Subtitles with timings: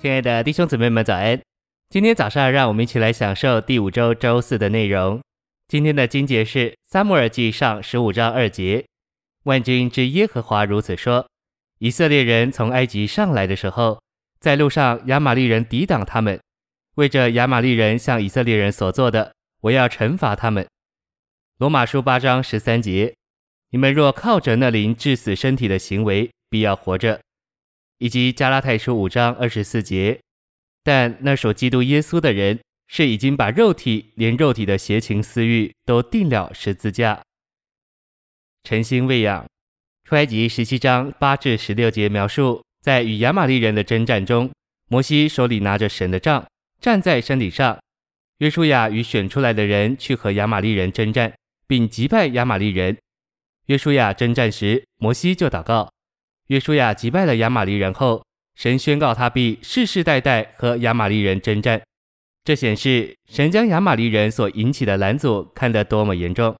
[0.00, 1.38] 亲爱的弟兄姊妹们，早安！
[1.90, 5.20] 今天早上，让我们一起来享受第五周周四的内容。
[5.68, 8.82] 今天的经节是《撒母耳记上》十五章二节
[9.44, 11.28] ：“万军之耶和华如此说：
[11.80, 14.00] 以色列人从埃及上来的时候，
[14.38, 16.40] 在路上亚玛力人抵挡他们，
[16.94, 20.66] 为着亚玛力人向以色列人所做的，我要惩罚他们。”
[21.60, 23.14] 罗马书八章十三节
[23.68, 27.20] ：“你们若靠着那灵治死身体的行为，必要活着。”
[28.00, 30.18] 以及加拉太书五章二十四节，
[30.82, 37.22] 但那首基督耶稣的人，是已经把肉体连肉体的邪情私欲都定了十字架。
[38.64, 39.46] 晨星喂养，
[40.04, 44.50] 出埃及十七章八至十六节描述，在与亚玛利人的征战中，
[44.88, 46.46] 摩西手里拿着神的杖，
[46.80, 47.78] 站在山顶上。
[48.38, 51.34] 约书亚与选出来的人去和亚玛利人征战，
[51.66, 52.96] 并击败亚玛利人。
[53.66, 55.92] 约书亚征战时，摩西就祷告。
[56.50, 58.24] 约书亚击败了亚玛力人后，
[58.56, 61.80] 神宣告他必世世代代和亚玛力人征战。
[62.42, 66.56] 这显示神将亚玛力人所引起的拦阻看得多么严重。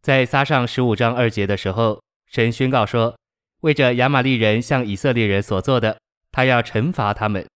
[0.00, 3.14] 在撒上十五章二节的时候，神宣告说，
[3.60, 5.98] 为着亚玛力人向以色列人所做的，
[6.32, 7.46] 他要惩罚他们。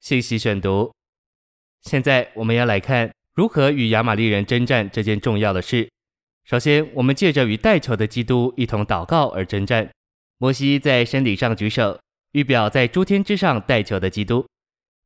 [0.00, 0.90] 信息选读。
[1.82, 5.86] 现在我们要来看如何与亚玛力人征战这件重要的事。
[6.44, 9.86] 首先，我们借着与代求的基督一同祷告而征战。
[10.38, 12.00] 摩西在山顶上举手，
[12.32, 14.46] 预表在诸天之上代求的基督。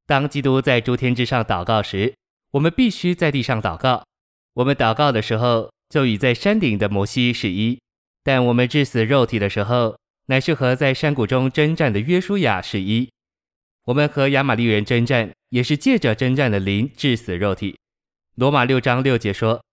[0.06, 2.14] 当基督在诸天之上祷告时，
[2.50, 4.04] 我们必须在地上祷告。
[4.52, 7.78] 我们祷告的时候，就与在山顶的摩西是一；
[8.22, 13.08] 但我们致死肉体的时候，乃是和在山谷中征战的约书亚是一。
[13.86, 17.78] 我们和亚玛力人征战，也是借着征战的灵致死肉体。
[18.34, 19.64] 罗马六章六节说，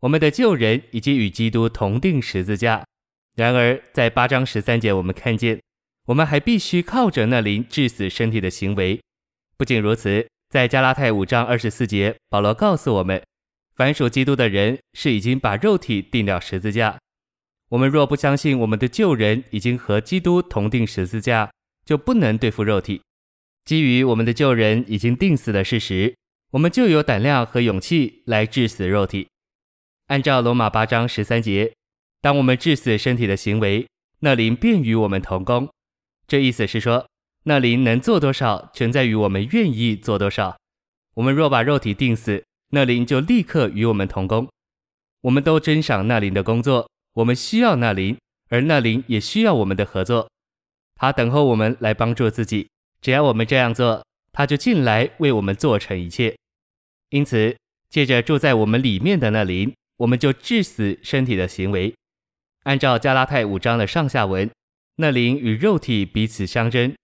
[0.00, 2.84] 我们的旧人已经与基督同钉十字架。
[3.38, 5.62] 然而，在八章十三节，我们看见，
[6.06, 9.00] 我们还必须靠着那灵致死身体的行为。
[9.56, 13.22] 不仅如此，在加拉太五章二十四节，保罗告诉我们，
[13.76, 16.98] 凡属基督的人是已经把肉体钉了十字架。
[17.68, 21.48] 我们若不相信我们的旧人已经和基督同钉十字架，
[21.86, 23.00] 就不能对付肉体。
[23.64, 26.12] 基于我们的旧人已经钉死的事实，
[26.50, 29.28] 我们就有胆量和勇气来致死肉体。
[30.08, 31.72] 按照罗马八章十三节。
[32.20, 33.86] 当我们致死身体的行为，
[34.20, 35.68] 那灵便与我们同工。
[36.26, 37.08] 这意思是说，
[37.44, 40.56] 那灵能做多少，全在于我们愿意做多少。
[41.14, 44.48] 我们若把肉体定死，那灵就立刻与我们同工。
[45.22, 48.16] 我们都珍赏那灵的工作，我们需要那灵，
[48.48, 50.28] 而那灵也需要我们的合作。
[50.96, 52.68] 他等候我们来帮助自己，
[53.00, 56.36] 只要我们这样做，他就进来为我们做成一切。
[57.10, 57.56] 因此，
[57.88, 61.94] 借着住在我们里面的那灵，我们就致死身体的行为。
[62.68, 64.50] 按照加拉太五章的上下文，
[64.96, 66.94] 那灵与肉体彼此相争。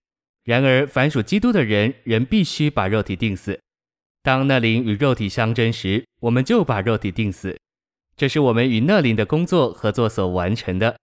[0.43, 3.59] 然而，凡属基督的人，仍必须把肉体钉死。
[4.21, 7.57] 当那灵与肉体相争时，我们就把肉体钉死。
[8.15, 10.95] 这是我们与那灵的工作合作所完成的。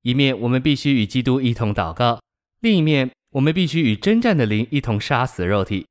[0.00, 2.18] 一面，我们必须与基督一同祷告；
[2.60, 5.86] 另一面，我们必须与征战的灵一同杀死肉体。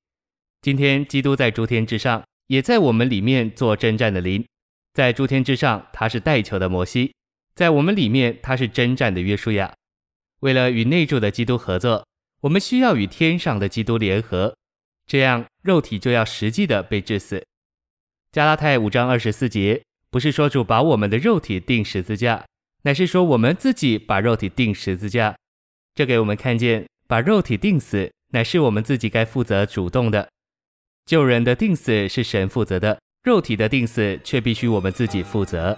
[0.63, 4.43] 今天，基督在诸天之上，也在我们里面做征战的灵。
[4.95, 7.11] 在诸天之上，他是代求的摩西。
[7.59, 9.73] 在我们里面，他是征战的约书亚。
[10.39, 12.07] 为了与内住的基督合作，
[12.43, 14.55] 我们需要与天上的基督联合，
[15.05, 17.45] 这样肉体就要实际的被治死。
[18.31, 22.45] 加拉太五章二十四节不是说主把我们的肉体钉十字架，
[22.83, 25.35] 乃是说我们自己把肉体钉十字架。
[25.93, 30.29] 这给我们看见，把肉体钉死乃是我们自己该负责主动的。
[31.05, 35.77] 救人的钉死是神负责的，肉体的钉死却必须我们自己负责。